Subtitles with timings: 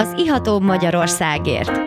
[0.00, 1.80] az Iható Magyarországért.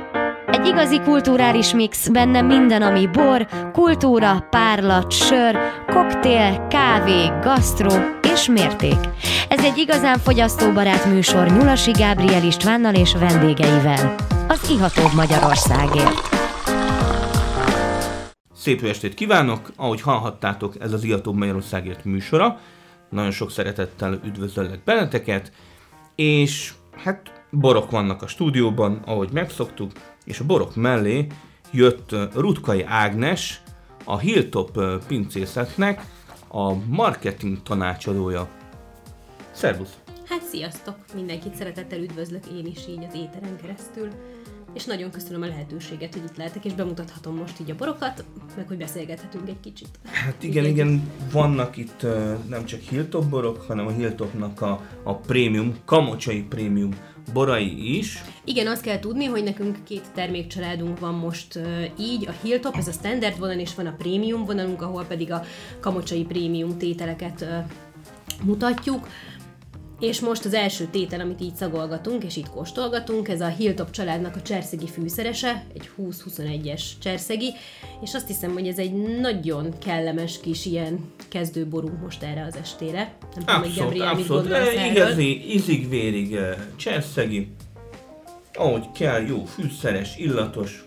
[0.46, 7.92] Egy igazi kulturális mix, benne minden, ami bor, kultúra, párlat, sör, koktél, kávé, gasztró
[8.34, 8.98] és mérték.
[9.50, 14.16] Ez egy igazán fogyasztóbarát műsor Nyulasi Gábriel Istvánnal és vendégeivel.
[14.48, 16.30] Az Iható Magyarországért.
[18.56, 19.72] Szép jó estét kívánok!
[19.76, 22.60] Ahogy hallhattátok, ez az Iható Magyarországért műsora.
[23.10, 25.52] Nagyon sok szeretettel üdvözöllek benneteket,
[26.16, 26.74] és
[27.04, 29.92] hát borok vannak a stúdióban, ahogy megszoktuk,
[30.26, 31.28] és a borok mellé
[31.72, 33.62] jött Rutkai Ágnes,
[34.06, 36.06] a Hilltop pincészetnek
[36.48, 38.48] a marketing tanácsadója.
[39.52, 39.98] Szervusz!
[40.26, 40.96] Hát sziasztok!
[41.16, 44.10] Mindenkit szeretettel üdvözlök én is így az éteren keresztül.
[44.74, 48.24] És nagyon köszönöm a lehetőséget, hogy itt lehetek, és bemutathatom most így a borokat,
[48.56, 50.00] meg hogy beszélgethetünk egy kicsit.
[50.04, 52.06] Hát igen, igen, vannak itt
[52.48, 56.92] nem csak Hilltop borok, hanem a Hilltopnak a, a prémium, kamocsai prémium
[57.34, 58.24] borai is.
[58.44, 61.60] Igen, azt kell tudni, hogy nekünk két termékcsaládunk van most
[62.00, 65.44] így, a Hilltop, ez a standard vonal, és van a prémium vonalunk, ahol pedig a
[65.80, 67.46] kamocsai prémium tételeket
[68.44, 69.08] mutatjuk.
[70.00, 74.36] És most az első tétel, amit így szagolgatunk, és itt kóstolgatunk, ez a Hilltop családnak
[74.36, 77.54] a cserszegi fűszerese, egy 20-21-es cserszegi,
[78.02, 81.00] és azt hiszem, hogy ez egy nagyon kellemes kis ilyen
[81.30, 83.18] kezdőború most erre az estére.
[83.36, 86.38] Nem tudom, hogy Gabriel mit gondolsz e, Igazi, ízig-vérig
[86.76, 87.52] cserszegi,
[88.54, 90.84] ahogy kell, jó, fűszeres, illatos.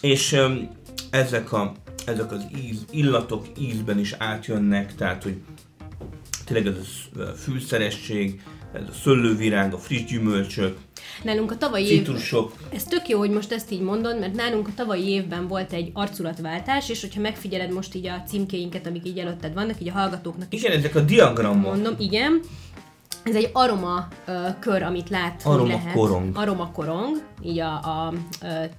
[0.00, 0.68] És um,
[1.10, 1.72] ezek a
[2.10, 5.36] ezek az íz, illatok ízben is átjönnek, tehát hogy
[6.44, 6.74] tényleg ez
[7.16, 10.78] a fűszeresség, ez a szöllővirág, a friss gyümölcsök,
[11.22, 12.52] Nálunk a tavalyi citrusok.
[12.60, 15.72] Év, ez tök jó, hogy most ezt így mondod, mert nálunk a tavalyi évben volt
[15.72, 19.92] egy arculatváltás, és hogyha megfigyeled most így a címkéinket, amik így előtted vannak, így a
[19.92, 20.54] hallgatóknak.
[20.54, 21.72] Igen, ezek a diagramok.
[21.72, 22.40] Mondom, igen.
[23.24, 25.92] Ez egy aroma uh, kör, amit lát, aroma lehet.
[25.92, 26.36] korong.
[26.36, 28.14] Aroma korong, így a, a, a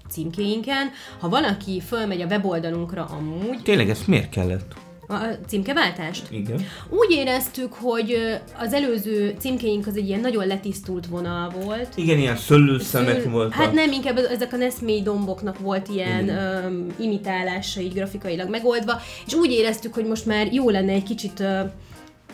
[0.09, 0.89] címkéinken.
[1.19, 3.62] Ha valaki fölmegy a weboldalunkra amúgy...
[3.63, 4.74] Tényleg ezt miért kellett?
[5.07, 6.28] A címkeváltást?
[6.29, 6.66] Igen.
[6.90, 8.18] Úgy éreztük, hogy
[8.59, 11.88] az előző címkéink az egy ilyen nagyon letisztult vonal volt.
[11.96, 13.31] Igen, ilyen szöllőszemek Szöl...
[13.31, 13.53] voltak.
[13.53, 19.34] Hát nem, inkább ezek a Nesmé domboknak volt ilyen um, imitálása, így grafikailag megoldva, és
[19.34, 21.72] úgy éreztük, hogy most már jó lenne egy kicsit uh,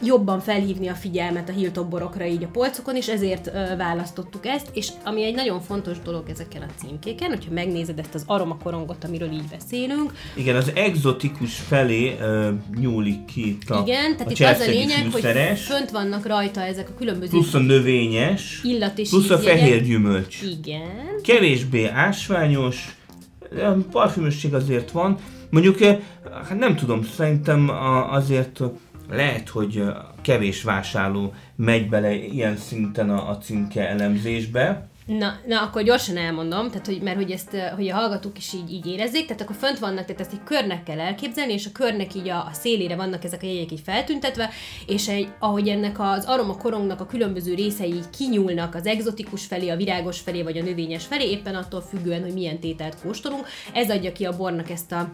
[0.02, 4.68] jobban felhívni a figyelmet a Hilton borokra így a polcokon, és ezért ö, választottuk ezt,
[4.74, 9.32] és ami egy nagyon fontos dolog ezeken a címkéken, hogyha megnézed ezt az aromakorongot, amiről
[9.32, 10.14] így beszélünk.
[10.34, 12.50] Igen, az exotikus felé ö,
[12.80, 16.62] nyúlik ki a Igen, tehát a itt az a lényeg, fűszeres, hogy fönt vannak rajta
[16.62, 20.42] ezek a különböző plusz a növényes, illat és plusz a fehér gyümölcs.
[20.42, 21.22] Igen.
[21.24, 22.96] Kevésbé ásványos,
[23.92, 25.18] parfümösség azért van,
[25.50, 25.80] Mondjuk,
[26.48, 27.70] hát nem tudom, szerintem
[28.10, 28.62] azért
[29.10, 29.84] lehet, hogy
[30.22, 34.90] kevés vásárló megy bele ilyen szinten a, a címke elemzésbe.
[35.08, 38.72] Na, na, akkor gyorsan elmondom, tehát, hogy, mert hogy ezt, hogy a hallgatók is így,
[38.72, 42.16] így érezzék, tehát akkor fönt vannak, tehát ezt egy körnek kell elképzelni, és a körnek
[42.16, 44.50] így a, a szélére vannak ezek a jegyek így feltüntetve,
[44.88, 49.70] és egy, ahogy ennek az aroma korongnak a különböző részei így kinyúlnak az egzotikus felé,
[49.70, 53.90] a virágos felé, vagy a növényes felé, éppen attól függően, hogy milyen tételt kóstolunk, ez
[53.90, 55.10] adja ki a bornak ezt a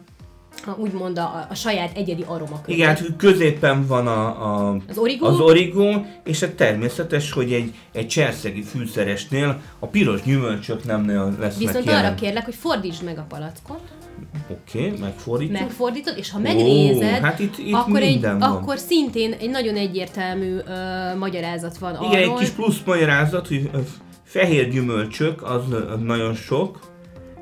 [0.78, 2.78] úgymond a, a saját egyedi aromakörét.
[2.78, 5.26] Igen, hát középen van a, a, az, origó?
[5.26, 11.08] az origó, és a természetes, hogy egy, egy cserszegi fűszeresnél a piros gyümölcsök nem
[11.40, 12.06] lesznek Viszont jelen.
[12.06, 13.82] arra kérlek, hogy fordítsd meg a palackot.
[14.52, 15.60] Oké, okay, megfordítjuk.
[15.60, 18.42] Megfordítod, és ha megnézed, oh, hát itt, itt akkor, egy, van.
[18.42, 22.34] akkor szintén egy nagyon egyértelmű uh, magyarázat van Igen, arról.
[22.34, 23.70] egy kis plusz magyarázat, hogy
[24.24, 25.62] fehér gyümölcsök az
[26.04, 26.80] nagyon sok,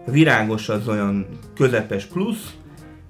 [0.05, 2.53] virágos az olyan közepes plusz,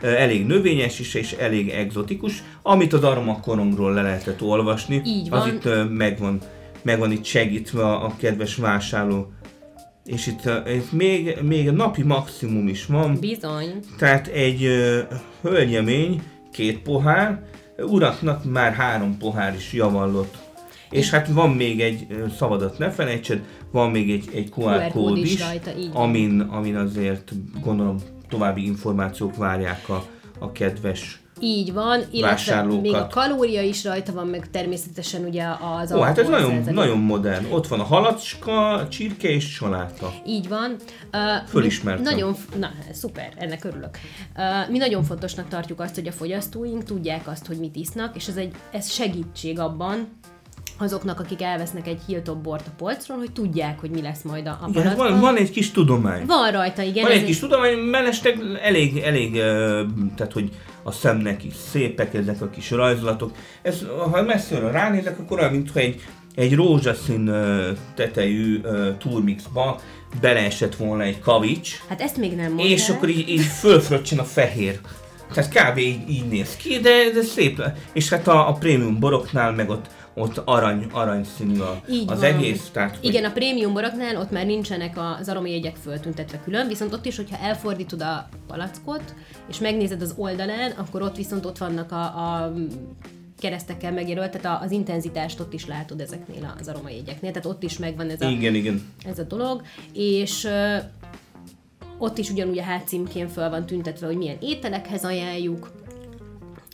[0.02, 5.02] elég növényes is, és elég egzotikus, amit az aromakorongról le lehetett olvasni.
[5.06, 5.40] Így van.
[5.40, 6.40] Az itt megvan,
[6.82, 9.32] megvan itt segítve a kedves vásárló.
[10.06, 13.18] És itt, itt még, még napi maximum is van.
[13.20, 13.80] Bizony.
[13.98, 14.68] Tehát egy
[15.42, 17.44] hölgyemény, két pohár,
[17.78, 20.38] uraknak már három pohár is javallott.
[20.90, 23.42] És hát van még egy szabadat ne felejtsed,
[23.72, 27.32] van még egy, egy QR, QR kód is, is rajta, amin, amin azért
[27.62, 27.98] gondolom
[28.32, 30.04] további információk várják a,
[30.40, 35.46] a kedves így van, illetve még a kalória is rajta van, meg természetesen ugye
[35.80, 37.46] az Ó, hát ez nagyon, nagyon modern.
[37.52, 40.14] Ott van a halacska, csirke és saláta.
[40.26, 40.76] Így van.
[41.14, 42.04] Uh, Fölismertem.
[42.04, 43.98] Nagyon, na, szuper, ennek örülök.
[44.38, 48.28] Uh, mi nagyon fontosnak tartjuk azt, hogy a fogyasztóink tudják azt, hogy mit isznak, és
[48.28, 50.08] ez, egy, ez segítség abban,
[50.82, 54.50] azoknak, akik elvesznek egy Hilltop bort a polcról, hogy tudják, hogy mi lesz majd a,
[54.62, 56.26] a igen, van, van egy kis tudomány.
[56.26, 57.04] Van rajta, igen.
[57.04, 59.34] Van egy kis tudomány, mellesleg elég, elég,
[60.16, 60.50] tehát hogy
[60.84, 63.32] a szemnek is szépek ezek a kis rajzolatok.
[63.62, 66.02] Ez, ha messziről ránézek, akkor olyan, mintha egy,
[66.36, 67.32] egy rózsaszín
[67.96, 68.62] tetejű
[68.98, 69.80] turmixba
[70.22, 72.66] beleesett volna egy kavics, Hát ezt még nem mondták.
[72.68, 74.80] és akkor így, így fölfröccsen a fehér.
[75.34, 75.78] Tehát kb.
[75.78, 77.62] így, így néz ki, de, de szép.
[77.94, 79.86] És hát a, a prémium boroknál meg ott,
[80.16, 82.34] ott arany, aranyszínű a, Így az van.
[82.34, 82.70] egész.
[82.72, 87.06] Tehát, hogy- Igen, a prémium boroknál ott már nincsenek az aromajegyek föltüntetve külön, viszont ott
[87.06, 89.16] is, hogyha elfordítod a palackot,
[89.50, 92.54] és megnézed az oldalán, akkor ott viszont ott vannak a, a
[93.40, 98.10] keresztekkel megjelölt, tehát az intenzitást ott is látod ezeknél az aromajegyeknél, tehát ott is megvan
[98.10, 98.82] ez a, Igen, igen.
[99.06, 99.62] ez a dolog,
[99.94, 100.48] és
[101.98, 105.72] ott is ugyanúgy a hátcímkén föl van tüntetve, hogy milyen ételekhez ajánljuk,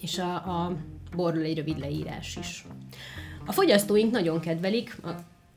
[0.01, 0.75] és a, a
[1.16, 2.66] borról egy rövid leírás is.
[3.48, 4.98] A fogyasztóink nagyon kedvelik,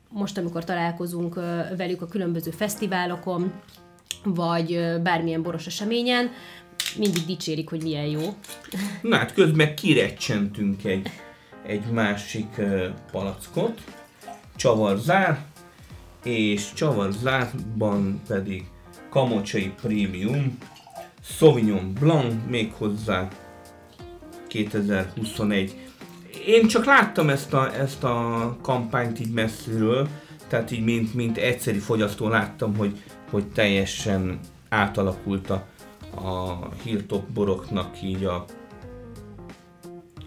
[0.09, 1.35] most amikor találkozunk
[1.77, 3.53] velük a különböző fesztiválokon,
[4.23, 6.31] vagy bármilyen boros eseményen,
[6.97, 8.21] mindig dicsérik, hogy milyen jó.
[9.01, 11.09] Na hát közben kirecsentünk egy,
[11.65, 12.61] egy másik
[13.11, 13.81] palackot,
[14.55, 15.45] csavarzár,
[16.23, 18.63] és csavarzárban pedig
[19.09, 20.57] kamocsai prémium,
[21.23, 23.27] Sauvignon Blanc méghozzá
[24.47, 25.75] 2021.
[26.45, 30.07] Én csak láttam ezt a, ezt a kampányt így messziről,
[30.47, 34.39] tehát így mint, mint egyszeri fogyasztó láttam, hogy, hogy teljesen
[34.69, 35.65] átalakult a,
[36.15, 38.45] a hilltop boroknak így a,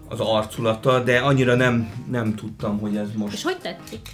[0.09, 4.09] az arculata, de annyira nem, nem tudtam, hogy ez most És hogy tetszik?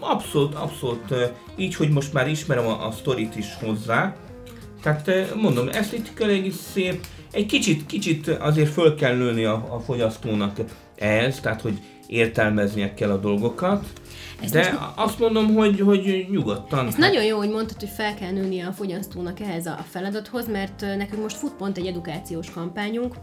[0.00, 1.14] Abszolút, abszolút.
[1.56, 4.16] Így, hogy most már ismerem a, a sztorit is hozzá.
[4.82, 7.06] Tehát mondom, esztétikailag is szép.
[7.30, 10.56] Egy kicsit, kicsit azért föl kell nőni a, a fogyasztónak
[10.96, 13.86] ehhez, tehát hogy értelmeznie kell a dolgokat.
[14.42, 16.86] Ezt De most- azt mondom, hogy, hogy nyugodtan.
[16.86, 20.80] Ez nagyon jó, hogy mondtad, hogy fel kell nőnie a fogyasztónak ehhez a feladathoz, mert
[20.80, 23.14] nekünk most fut pont egy edukációs kampányunk,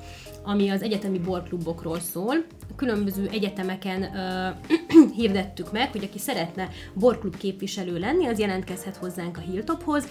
[0.44, 2.36] ami az egyetemi borklubokról szól.
[2.76, 4.48] Különböző egyetemeken ö,
[5.20, 10.08] hirdettük meg, hogy aki szeretne borklub képviselő lenni, az jelentkezhet hozzánk a Hilltophoz,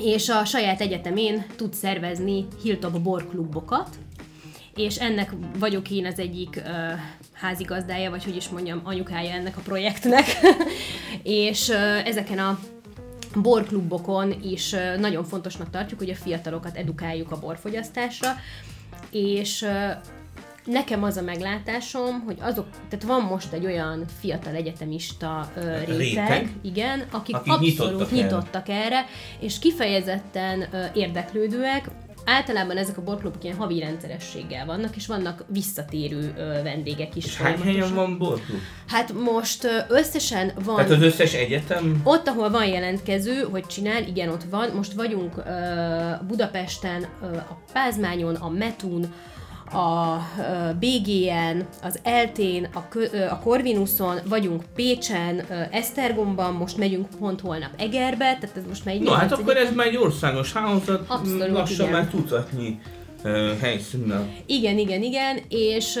[0.00, 3.88] és a saját egyetemén tud szervezni Hilltop borklubokat,
[4.74, 6.92] és ennek vagyok én az egyik ö,
[7.32, 10.24] házigazdája, vagy hogy is mondjam, anyukája ennek a projektnek,
[11.22, 11.74] és ö,
[12.04, 12.58] ezeken a
[13.34, 18.28] borklubokon is ö, nagyon fontosnak tartjuk, hogy a fiatalokat edukáljuk a borfogyasztásra,
[19.10, 19.90] és ö,
[20.64, 25.96] nekem az a meglátásom, hogy azok, tehát van most egy olyan fiatal egyetemista ö, réteg,
[25.96, 26.50] Réteg.
[26.62, 28.22] igen, akik, Akik abszolút nyitottak erre.
[28.22, 29.04] nyitottak erre,
[29.40, 31.88] és kifejezetten ö, érdeklődőek,
[32.24, 37.24] Általában ezek a borklubok ilyen havi rendszerességgel vannak, és vannak visszatérő ö, vendégek is.
[37.24, 38.58] És hány helyen van borklub?
[38.86, 40.76] Hát most ö, összesen van...
[40.76, 42.00] Tehát az összes egyetem?
[42.04, 44.70] Ott, ahol van jelentkező, hogy csinál, igen, ott van.
[44.74, 45.42] Most vagyunk ö,
[46.26, 49.12] Budapesten, ö, a Pázmányon, a Metun,
[49.72, 50.20] a
[50.80, 52.98] BGN, az Eltén, a,
[53.30, 55.40] a Corvinuson, vagyunk Pécsen,
[55.70, 59.74] Esztergomban, most megyünk pont holnap Egerbe, tehát ez most már egy No, hát akkor ez
[59.74, 62.00] már egy országos hálózat, Abszolút, lassan igen.
[62.00, 62.80] már tucatnyi
[63.24, 64.28] uh, helyszínnel.
[64.46, 65.98] Igen, igen, igen, és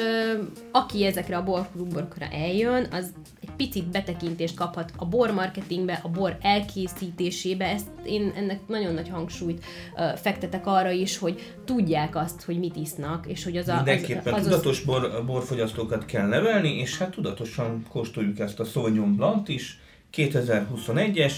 [0.72, 6.36] aki ezekre a borklubokra eljön, az egy picit betekintést kaphat a bor marketingbe, a bor
[6.40, 9.64] elkészítésébe, ezt én ennek nagyon nagy hangsúlyt
[9.96, 13.74] ö, fektetek arra is, hogy tudják azt, hogy mit isznak, és hogy az a...
[13.74, 19.16] Mindenképpen az, az, tudatos bor, borfogyasztókat kell nevelni, és hát tudatosan kóstoljuk ezt a Sauvignon
[19.16, 19.78] Blanc is,
[20.16, 21.32] 2021-es,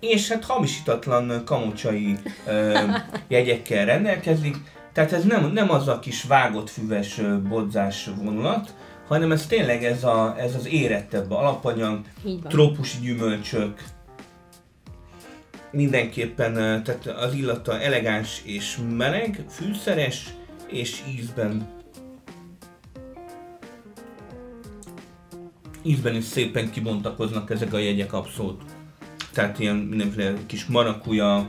[0.00, 2.78] és hát hamisítatlan kamocsai ö,
[3.28, 4.56] jegyekkel rendelkezik,
[4.92, 8.74] tehát ez nem, nem az a kis vágott füves bodzás vonulat,
[9.06, 12.00] hanem ez tényleg ez, a, ez az érettebb alapanyag,
[12.48, 13.82] trópusi gyümölcsök,
[15.70, 20.34] mindenképpen tehát az illata elegáns és meleg, fűszeres,
[20.66, 21.68] és ízben.
[25.82, 28.62] Ízben is szépen kibontakoznak ezek a jegyek abszolút.
[29.32, 31.48] Tehát ilyen mindenféle kis marakuja,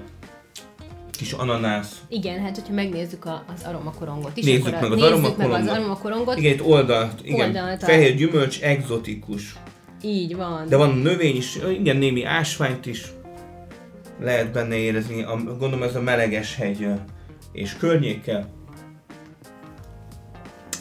[1.18, 2.02] kis ananász.
[2.08, 5.68] Igen, hát hogyha megnézzük a, az aromakorongot is, Nézzük akkor meg az nézzük meg az
[5.68, 6.38] aromakorongot.
[6.38, 9.56] Igen, itt oldalt, igen, Oldalt a- fehér gyümölcs, egzotikus.
[10.02, 10.68] Így van.
[10.70, 13.12] De van növény is, igen, némi ásványt is
[14.22, 15.24] lehet benne érezni.
[15.24, 16.88] A, gondolom ez a meleges hegy
[17.52, 18.46] és környéke.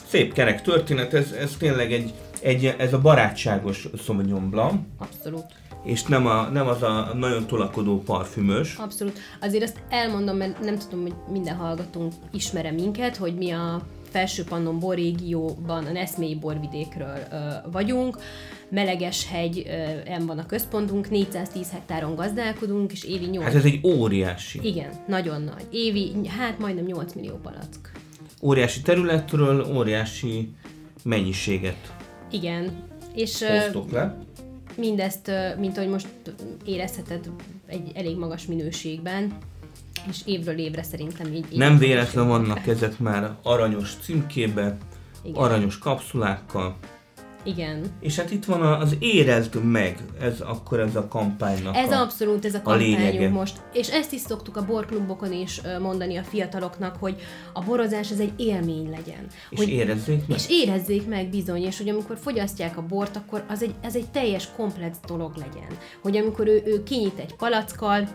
[0.06, 2.12] Szép kerek történet, ez, ez tényleg egy,
[2.42, 5.44] egy, ez a barátságos Sauvignon Blanc, Abszolút.
[5.86, 8.74] És nem, a, nem az a nagyon tolakodó parfümös.
[8.76, 9.18] Abszolút.
[9.40, 14.44] Azért azt elmondom, mert nem tudom, hogy minden hallgatónk ismere minket, hogy mi a felső
[14.44, 17.36] pannon borrégióban, a Neszmélyi borvidékről ö,
[17.72, 18.18] vagyunk.
[18.68, 19.66] Meleges hegy
[20.04, 23.44] en van a központunk, 410 hektáron gazdálkodunk, és évi 8...
[23.44, 25.66] Hát ez egy óriási, Igen, nagyon nagy.
[25.70, 27.92] Évi, hát majdnem 8 millió palack.
[28.42, 30.50] óriási területről, óriási
[31.02, 31.94] mennyiséget.
[32.30, 32.70] Igen,
[33.14, 34.25] És Hoztok le.
[34.76, 36.08] Mindezt, mint ahogy most
[36.64, 37.30] érezheted,
[37.66, 39.38] egy elég magas minőségben,
[40.08, 41.46] és évről évre szerintem így...
[41.52, 44.76] így Nem véletlen vannak ezek már aranyos címkébe,
[45.22, 45.42] Igen.
[45.42, 46.76] aranyos kapszulákkal,
[47.46, 47.84] Igen.
[48.00, 52.00] és hát itt van a- az érezd meg, ez akkor ez a kampánynak Ez a,
[52.00, 53.60] abszolút ez a a kampányunk most.
[53.72, 57.16] És ezt is szoktuk a borklubokon is mondani a fiataloknak, hogy
[57.52, 59.26] a borozás ez egy élmény legyen.
[59.50, 60.36] és hogy érezzék meg.
[60.38, 64.08] És érezzék meg bizony, és hogy amikor fogyasztják a bort, akkor az egy, ez egy
[64.10, 65.76] teljes komplex dolog legyen.
[66.02, 68.08] Hogy amikor ő, ő kinyit egy palackkal,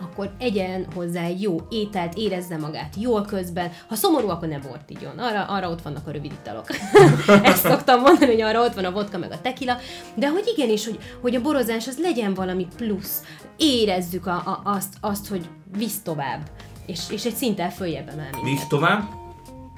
[0.00, 3.70] akkor egyen hozzá egy jó ételt, érezze magát jól közben.
[3.88, 5.18] Ha szomorú, akkor ne bort igyon.
[5.18, 6.66] Arra, arra ott vannak a rövid italok.
[7.42, 9.76] Ezt szoktam mondani, hogy arra ott van a vodka meg a tequila.
[10.14, 13.22] De hogy igenis, hogy, hogy a borozás az legyen valami plusz.
[13.56, 16.50] Érezzük a, a, azt, azt, hogy visz tovább.
[16.86, 18.50] És, és egy szinten följebb emel minket.
[18.50, 19.08] Visz tovább,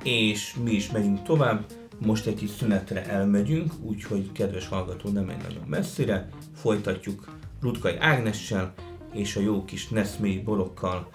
[0.03, 1.65] és mi is megyünk tovább.
[1.99, 6.29] Most egy kis szünetre elmegyünk, úgyhogy kedves hallgató, nem megy nagyon messzire.
[6.55, 8.75] Folytatjuk Rutkai Ágnessel
[9.15, 11.09] és a jó kis Neszmély borokkal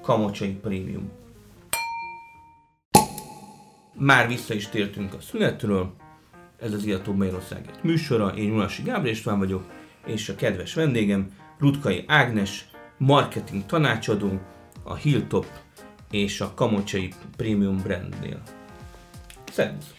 [0.00, 1.10] Kamocsai Premium.
[3.92, 5.94] Már vissza is tértünk a szünetről.
[6.60, 8.28] Ez az Iató Magyarországért műsora.
[8.28, 9.64] Én Ulasi Gábor István vagyok,
[10.06, 14.40] és a kedves vendégem Rutkai Ágnes, marketing tanácsadó,
[14.82, 15.46] a Hilltop
[16.10, 18.42] és a Kamocsai Premium brandnél.
[19.52, 19.94] Szervusz!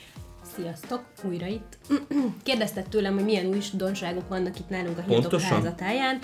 [0.55, 1.77] Sziasztok, újra itt.
[2.43, 6.19] Kérdezted tőlem, hogy milyen újdonságok vannak itt nálunk a Hilltop házatáján.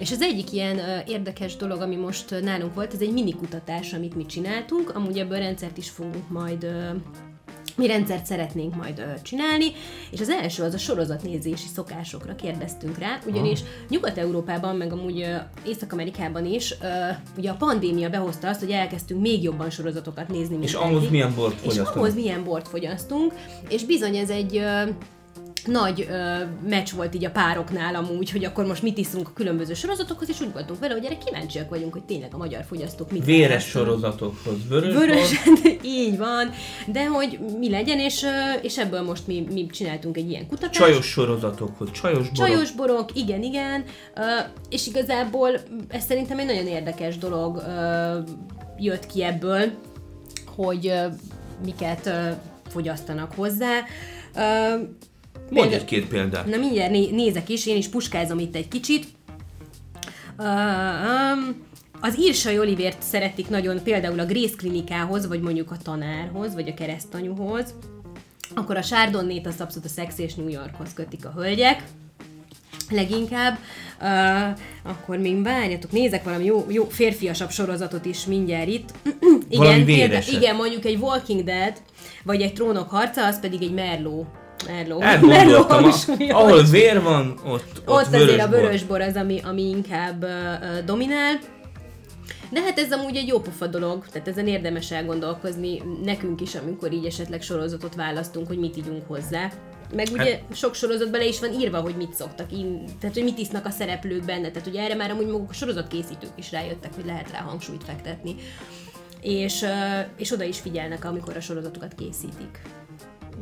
[0.00, 4.14] És az egyik ilyen érdekes dolog, ami most nálunk volt, ez egy mini kutatás, amit
[4.16, 4.96] mi csináltunk.
[4.96, 6.66] Amúgy ebből rendszert is fogunk majd
[7.76, 9.64] mi rendszert szeretnénk majd ö, csinálni,
[10.10, 15.26] és az első az a sorozatnézési szokásokra kérdeztünk rá, ugyanis Nyugat-Európában, meg amúgy
[15.66, 16.86] Észak-Amerikában is, ö,
[17.36, 21.10] ugye a pandémia behozta azt, hogy elkezdtünk még jobban sorozatokat nézni, mint És ahhoz eddig.
[21.10, 21.96] milyen bort És fogyasztanak?
[21.96, 23.34] ahhoz milyen bort fogyasztunk,
[23.68, 24.82] és bizony ez egy ö,
[25.66, 26.34] nagy ö,
[26.68, 30.40] meccs volt így a pároknál amúgy, hogy akkor most mit iszunk a különböző sorozatokhoz, és
[30.40, 33.86] úgy voltunk vele, hogy erre kíváncsiak vagyunk, hogy tényleg a magyar fogyasztók mit Véres választanak.
[33.88, 35.30] sorozatokhoz vörös, Vörös,
[35.84, 36.50] így van,
[36.86, 38.26] de hogy mi legyen, és,
[38.62, 40.78] és ebből most mi, mi csináltunk egy ilyen kutatást.
[40.78, 42.34] csajos sorozatokhoz, csajos borok.
[42.34, 44.20] Csajos borok, igen, igen, ö,
[44.68, 45.50] és igazából
[45.88, 48.18] ez szerintem egy nagyon érdekes dolog ö,
[48.78, 49.70] jött ki ebből,
[50.56, 51.06] hogy ö,
[51.64, 52.28] miket ö,
[52.68, 53.78] fogyasztanak hozzá.
[54.36, 54.74] Ö,
[55.50, 56.46] Mondj egy-két példát.
[56.46, 59.06] Na mindjárt né- nézek is, én is puskázom itt egy kicsit.
[60.38, 61.68] Uh, um,
[62.00, 66.74] az Írsai Olivért szeretik nagyon például a Grace klinikához, vagy mondjuk a tanárhoz, vagy a
[66.74, 67.74] keresztanyúhoz.
[68.54, 71.82] Akkor a Chardonnay-t azt abszolút a Sex és New Yorkhoz kötik a hölgyek
[72.90, 73.58] leginkább.
[74.00, 78.90] Uh, akkor még várjatok, nézek valami jó, jó férfiasabb sorozatot is mindjárt itt.
[79.50, 81.72] Valami példa- igen, mondjuk egy Walking Dead,
[82.24, 84.26] vagy egy Trónok harca, az pedig egy Merlot.
[84.66, 88.60] Elgondoltam, Merlot a, ahol vér van, ott, ott, Ott azért a bor.
[88.60, 91.38] vörösbor az, ami, ami inkább uh, dominál.
[92.50, 96.92] De hát ez amúgy egy jó pofa dolog, tehát ezen érdemes elgondolkozni nekünk is, amikor
[96.92, 99.50] így esetleg sorozatot választunk, hogy mit ígyunk hozzá.
[99.94, 103.24] Meg ugye Hát- sok sorozat bele is van írva, hogy mit szoktak, in, tehát hogy
[103.24, 106.94] mit isznak a szereplők benne, tehát ugye erre már amúgy maguk a sorozatkészítők is rájöttek,
[106.94, 108.34] hogy lehet rá hangsúlyt fektetni.
[109.20, 109.64] És,
[110.16, 112.60] és oda is figyelnek, amikor a sorozatokat készítik.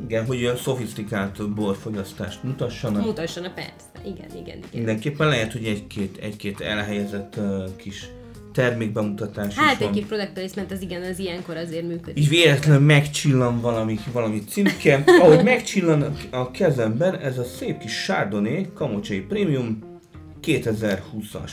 [0.03, 3.05] Igen, hogy olyan szofisztikált borfogyasztást mutassanak.
[3.05, 3.73] Mutassanak, persze.
[4.05, 4.69] Igen, igen, igen.
[4.73, 8.09] Mindenképpen lehet, hogy egy-két, egy-két elhelyezett uh, kis
[8.53, 12.23] termékbemutatás Hát egy-két product placement az igen, az ilyenkor azért működik.
[12.23, 15.03] Így véletlenül megcsillan valami, valami címke.
[15.21, 19.79] Ahogy megcsillan a- kezemben, ez a szép kis Chardonnay, Kamocsai Premium
[20.43, 21.51] 2020-as.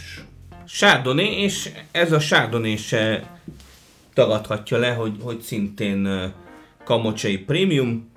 [0.67, 3.37] Chardonnay, és ez a Chardonnay se
[4.15, 6.33] tagadhatja le, hogy, hogy szintén
[6.85, 8.15] Kamocsai Premium.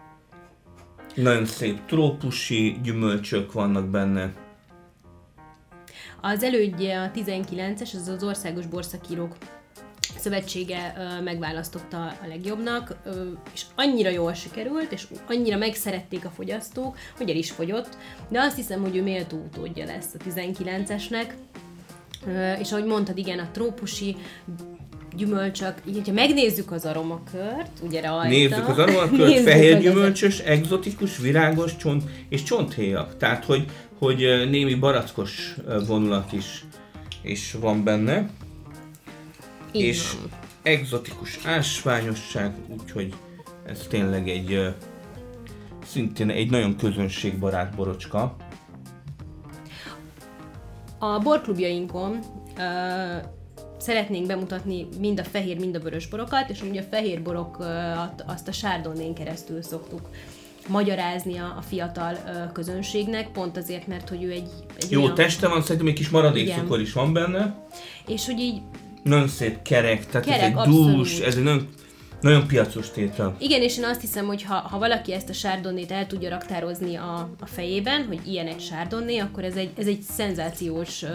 [1.22, 4.34] Nagyon szép trópusi gyümölcsök vannak benne.
[6.22, 9.36] Az elődje a 19-es, az az Országos Borszakírók
[10.18, 12.96] Szövetsége megválasztotta a legjobbnak,
[13.54, 17.98] és annyira jól sikerült, és annyira megszerették a fogyasztók, hogy el is fogyott,
[18.30, 21.34] de azt hiszem, hogy ő méltó utódja lesz a 19-esnek,
[22.28, 24.16] Ö, és ahogy mondtad, igen, a trópusi
[25.20, 28.28] gyümölcsök, így, hogyha megnézzük az aromakört, ugye rajta.
[28.28, 33.18] Nézzük az aromakört, fehér gyümölcsös, egzotikus, virágos csont és csonthéjak.
[33.18, 33.66] Tehát, hogy,
[33.98, 34.18] hogy
[34.50, 35.56] némi barackos
[35.88, 36.66] vonulat is,
[37.22, 38.30] is van benne.
[39.72, 40.30] Így és van.
[40.62, 43.14] egzotikus ásványosság, úgyhogy
[43.66, 44.74] ez tényleg egy
[45.86, 48.36] szintén egy nagyon közönségbarát borocska.
[51.00, 52.20] A borklubjainkon
[53.80, 58.48] szeretnénk bemutatni mind a fehér, mind a vörös borokat, és ugye a fehér borokat azt
[58.48, 60.10] a sárdonnén keresztül szoktuk
[60.68, 65.16] magyarázni a, a fiatal ö, közönségnek, pont azért, mert hogy ő egy, egy Jó olyan,
[65.16, 66.60] teste van, szerintem egy kis maradék Igen.
[66.60, 67.56] cukor is van benne.
[68.08, 68.62] és hogy így
[69.04, 70.96] Nagyon szép kerek, tehát Kerek, ez egy abszolút.
[70.96, 71.68] dús, ez egy nagyon,
[72.22, 73.36] nagyon piacos tétel.
[73.40, 76.96] Igen, és én azt hiszem, hogy ha, ha valaki ezt a sárdonnét el tudja raktározni
[76.96, 81.10] a, a fejében, hogy ilyen egy sárdonné, akkor ez egy, ez egy szenzációs uh,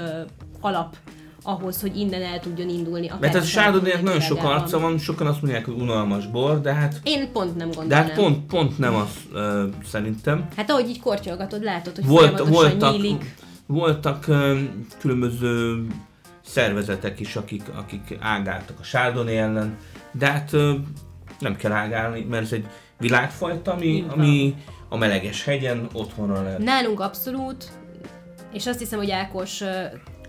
[0.61, 0.97] alap
[1.47, 3.07] ahhoz, hogy innen el tudjon indulni.
[3.07, 6.61] akár Mert ez a sárdonnének nagyon sok arca van, sokan azt mondják, hogy unalmas bor,
[6.61, 7.89] de hát, Én pont nem gondolom.
[7.89, 10.49] de hát pont, pont nem az ö, szerintem.
[10.57, 13.35] Hát ahogy így kortyolgatod, látod, hogy Volt, voltak, nyílik.
[13.67, 14.59] voltak ö,
[14.99, 15.87] különböző
[16.45, 19.77] szervezetek is, akik, akik ágáltak a Chardonnay ellen,
[20.13, 20.73] de hát ö,
[21.39, 22.67] nem kell ágálni, mert ez egy
[22.99, 24.55] világfajta, ami, ami
[24.89, 26.59] a meleges hegyen otthonra lehet.
[26.59, 27.69] Nálunk abszolút,
[28.53, 29.63] és azt hiszem, hogy Ákos,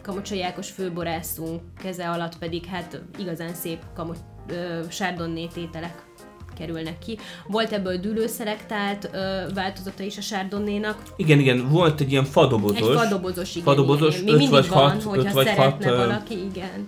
[0.05, 4.17] ö, Kamocsai Ákos főborászunk keze alatt pedig hát igazán szép kamot,
[4.49, 6.03] ö, sárdonné tételek
[6.57, 7.17] kerülnek ki.
[7.47, 11.01] Volt ebből dűlőszelektált ö, változata is a sárdonnénak.
[11.15, 13.63] Igen, igen, volt egy ilyen Egy fadobozos fadobozos, igen.
[13.63, 14.35] fadobozos, igen.
[14.35, 16.87] Még vagy van, hat- hogyha öt vagy hat, valaki, igen.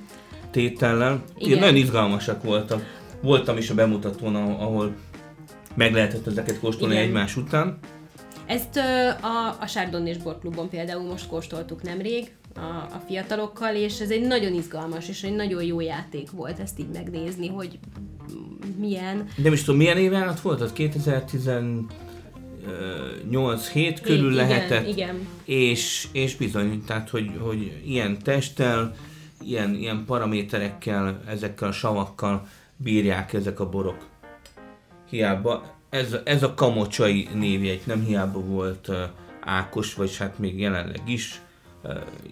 [0.52, 1.24] tétellel.
[1.36, 1.48] Igen.
[1.48, 1.60] Igen.
[1.60, 2.96] nagyon izgalmasak voltak.
[3.22, 4.96] Voltam is a bemutatón, ahol
[5.76, 7.06] meg lehetett ezeket kóstolni Igen.
[7.06, 7.80] egymás után.
[8.46, 14.10] Ezt ö, a, a Sárdonnés Borklubon például most kóstoltuk nemrég a, a fiatalokkal, és ez
[14.10, 17.80] egy nagyon izgalmas és egy nagyon jó játék volt ezt így megnézni, hogy
[18.78, 19.28] milyen.
[19.36, 20.74] Nem is tudom, milyen éven volt az?
[20.76, 21.88] 2018-7
[24.02, 24.88] körül igen, lehetett.
[24.88, 28.96] Igen, És, és bizony, tehát hogy, hogy ilyen testtel,
[29.42, 32.48] ilyen, ilyen paraméterekkel, ezekkel a savakkal
[32.78, 34.06] bírják ezek a borok.
[35.10, 38.92] Hiába, ez, ez a kamocsai névjegy, nem hiába volt
[39.42, 41.42] Ákos, vagy hát még jelenleg is,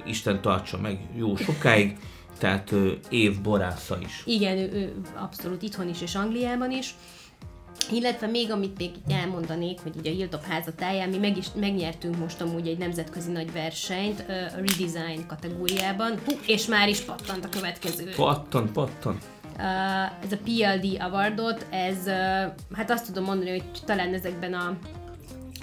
[0.06, 1.98] Isten tartsa meg jó sokáig,
[2.38, 2.74] tehát
[3.10, 4.24] év borásza is.
[4.26, 6.96] igen, ő, ő abszolút itthon is és Angliában is.
[7.92, 12.18] Illetve még amit még így elmondanék, hogy ugye a Hilltop házatáján mi meg is, megnyertünk
[12.18, 17.50] most amúgy egy nemzetközi nagy versenyt a redesign kategóriában, Hú, és már is pattant a
[17.50, 18.12] következő.
[18.16, 19.18] Pattan, pattan.
[19.58, 22.14] Uh, ez a PLD awardot, ez uh,
[22.74, 24.78] hát azt tudom mondani, hogy talán ezekben a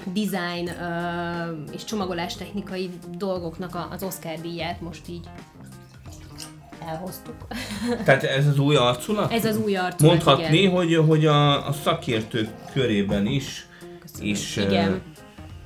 [0.04, 5.28] design uh, és csomagolás technikai dolgoknak a, az Oscar díját most így
[6.86, 7.46] elhoztuk.
[8.04, 9.32] Tehát ez az új arculat?
[9.32, 10.72] Ez az új arculat, Mondhatni, igen.
[10.72, 13.66] hogy, hogy a, a szakértők körében is,
[14.00, 14.28] Köszönöm.
[14.28, 14.92] is Igen.
[14.92, 15.00] uh,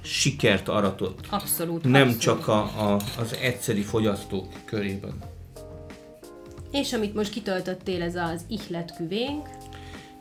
[0.03, 1.27] sikert aratott.
[1.31, 1.85] Abszolút.
[1.85, 2.21] Nem abszolút.
[2.21, 5.15] csak a, a, az egyszeri fogyasztók körében.
[6.71, 9.49] És amit most kitöltöttél, ez az ihlet küvénk.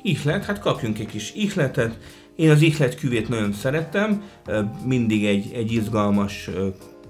[0.01, 1.97] Ihlet, hát kapjunk egy kis ihletet.
[2.35, 4.23] Én az ihlet küvét nagyon szeretem,
[4.85, 6.49] mindig egy, egy izgalmas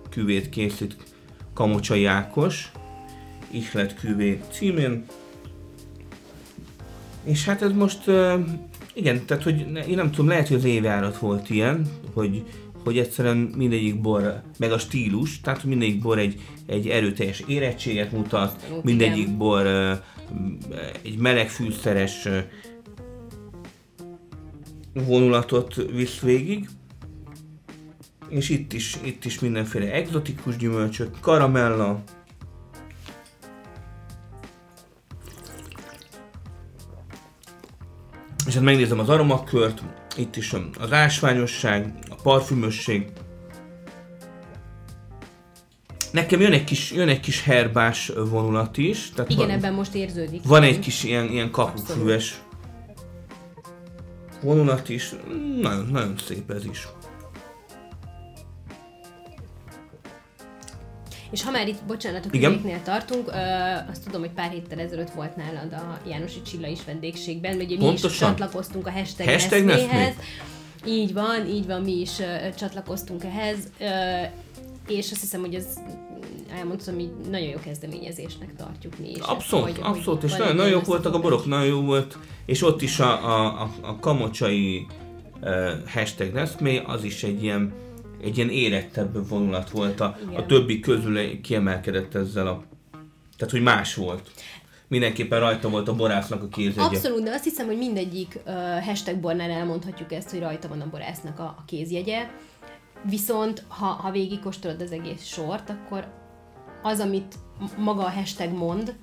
[0.10, 0.96] küvét készít
[1.54, 2.72] Kamocsai Ákos,
[3.52, 5.06] ihlet küvé címén.
[7.24, 8.00] És hát ez most,
[8.94, 12.44] igen, tehát hogy én nem tudom, lehet, hogy az évjárat volt ilyen, hogy,
[12.84, 18.82] hogy egyszerűen mindegyik bor, meg a stílus, tehát mindegyik bor egy, egy erőteljes érettséget mutat,
[18.84, 19.68] mindegyik bor
[21.04, 22.28] egy meleg fűszeres
[25.04, 26.70] vonulatot visz végig.
[28.30, 32.04] És itt is, itt is mindenféle egzotikus gyümölcsök, karamella,
[38.48, 39.84] és hát megnézem az aromakört,
[40.18, 43.06] itt is az ásványosság, a parfümösség.
[46.12, 49.10] Nekem jön egy kis, jön egy kis herbás vonulat is.
[49.10, 50.44] Tehát Igen, van, ebben most érződik.
[50.44, 52.42] van egy kis ilyen, ilyen kapufüves
[54.42, 55.14] vonulat is.
[55.62, 56.88] Nagyon, nagyon szép ez is.
[61.32, 62.52] És ha már itt, bocsánat, a Igen.
[62.52, 63.32] küvéknél tartunk, ö,
[63.92, 67.74] azt tudom, hogy pár héttel ezelőtt volt nálad a Jánosi Csilla is vendégségben, ugye mi
[67.74, 68.30] is Pontosan.
[68.30, 69.92] csatlakoztunk a hashtag, Hashtag Neszméhez.
[70.16, 70.24] Neszmé.
[70.88, 72.26] Így van, így van, mi is ö,
[72.58, 73.86] csatlakoztunk ehhez, ö,
[74.88, 75.66] és azt hiszem, hogy ez
[76.56, 79.18] elmondhatom, hogy nagyon jó kezdeményezésnek tartjuk mi is.
[79.18, 82.18] ezt, Abszolút, hogy- abszolút, hogy és nagyon, nagyon jók voltak a borok, nagyon jó volt,
[82.46, 84.86] és ott is a, a, a, a kamocsai
[85.42, 87.74] uh, hashtag Neszmé, az is egy ilyen,
[88.24, 92.64] egy ilyen érettebb vonulat volt, a, a többi közül kiemelkedett ezzel a,
[93.38, 94.32] tehát hogy más volt.
[94.88, 96.82] Mindenképpen rajta volt a borásznak a kézjegye.
[96.82, 100.90] Abszolút, de azt hiszem, hogy mindegyik uh, hashtag bornál elmondhatjuk ezt, hogy rajta van a
[100.90, 102.28] borásznak a, a kézjegye.
[103.10, 106.08] Viszont, ha, ha végigkóstolod az egész sort, akkor
[106.86, 107.36] az, amit
[107.78, 108.96] maga a hashtag mond,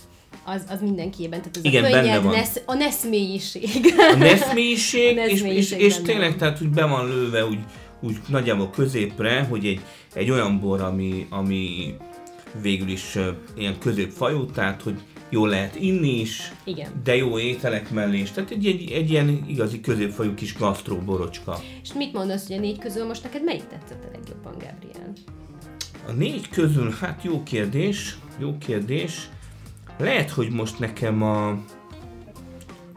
[0.44, 2.32] az, az mindenkiében, tehát ez Igen, a benne könnyed, van.
[2.32, 3.94] nesz, a neszmélyiség.
[4.12, 6.38] A neszmélyiség, A és, és, és benne tényleg, van.
[6.38, 7.58] tehát úgy be van lőve úgy,
[8.00, 9.80] úgy nagyjából középre, hogy egy,
[10.14, 11.94] egy olyan bor, ami, ami
[12.60, 16.88] végül is uh, ilyen középfajú, tehát hogy jól lehet inni is, Igen.
[17.04, 18.30] de jó ételek mellé is.
[18.30, 21.58] Tehát egy, egy, egy ilyen igazi középfajú kis gasztró borocska.
[21.82, 25.12] És mit mondasz, hogy a négy közül most neked melyik tetszett a legjobban, Gabriel?
[26.08, 29.28] A négy közül, hát jó kérdés, jó kérdés.
[29.98, 31.58] Lehet, hogy most nekem a,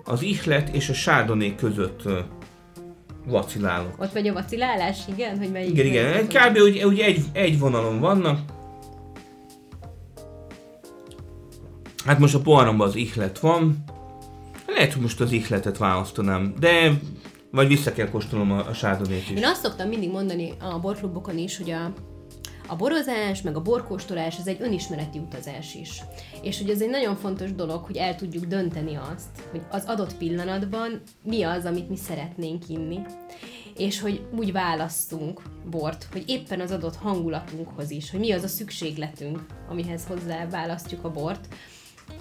[0.03, 2.03] az ihlet és a sárdoné között
[3.25, 4.01] vacilálok.
[4.01, 5.37] Ott vagy a vacilálás, igen?
[5.37, 6.57] Hogy melyik Igen, igen, kb.
[6.57, 8.39] Úgy, úgy egy, egy vonalon vannak.
[12.05, 13.83] Hát most a poharomban az ihlet van.
[14.67, 16.99] Lehet, hogy most az ihletet választanám, de
[17.51, 19.37] vagy vissza kell kóstolnom a, a sárdonét is.
[19.37, 21.93] Én azt szoktam mindig mondani a borklubokon is, hogy a,
[22.67, 26.01] a borozás, meg a borkóstolás, ez egy önismereti utazás is.
[26.41, 30.17] És hogy ez egy nagyon fontos dolog, hogy el tudjuk dönteni azt, hogy az adott
[30.17, 32.99] pillanatban mi az, amit mi szeretnénk inni.
[33.77, 38.47] És hogy úgy válasszunk bort, hogy éppen az adott hangulatunkhoz is, hogy mi az a
[38.47, 41.47] szükségletünk, amihez hozzá választjuk a bort.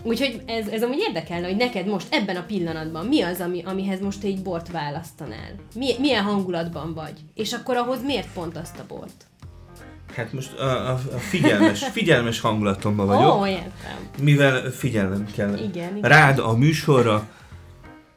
[0.02, 4.00] Úgyhogy ez, ez amúgy érdekelne, hogy neked most ebben a pillanatban mi az, ami, amihez
[4.00, 5.54] most egy bort választanál?
[5.74, 7.20] Mi, milyen hangulatban vagy?
[7.34, 9.26] És akkor ahhoz miért pont azt a bort?
[10.14, 13.40] Hát most a, a, a figyelmes, figyelmes hangulatomban vagyok.
[13.40, 13.96] Ó, értem.
[14.22, 16.10] mivel figyelnem kell Igen, igen.
[16.10, 17.28] rád a műsorra.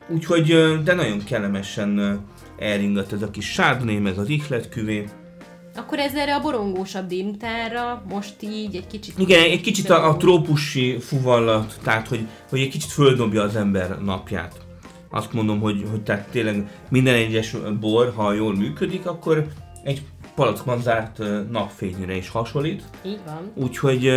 [0.10, 0.45] Úgyhogy,
[0.84, 2.21] de nagyon kellemesen
[2.60, 5.06] elringat ez a kis sárdné, meg az ihletküvé.
[5.76, 9.19] Akkor ez erre a borongósabb délutánra, most így egy kicsit...
[9.19, 14.02] Igen, egy kicsit a, a trópusi fuvallat, tehát hogy, hogy egy kicsit földobja az ember
[14.02, 14.56] napját.
[15.10, 19.47] Azt mondom, hogy, hogy tehát tényleg minden egyes bor, ha jól működik, akkor
[19.84, 20.02] egy
[20.38, 22.84] palackban zárt napfényre is hasonlít.
[23.06, 23.52] Így van.
[23.54, 24.12] Úgyhogy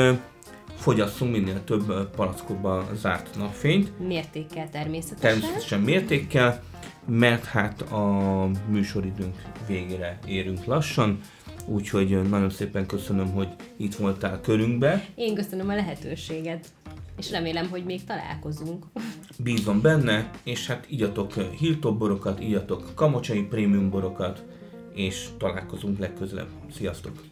[0.76, 3.98] fogyasszunk minél több ö, palackokba zárt napfényt.
[4.06, 5.40] Mértékkel természetesen.
[5.40, 6.62] természetesen mértékkel,
[7.06, 11.20] mert hát a műsoridőnk végére érünk lassan,
[11.66, 15.04] úgyhogy nagyon szépen köszönöm, hogy itt voltál körünkbe.
[15.14, 16.66] Én köszönöm a lehetőséget.
[17.18, 18.84] És remélem, hogy még találkozunk.
[19.44, 24.44] Bízom benne, és hát igyatok ö, Hilltop borokat, igyatok kamocsai prémium borokat,
[24.92, 26.48] és találkozunk legközelebb.
[26.70, 27.29] Sziasztok!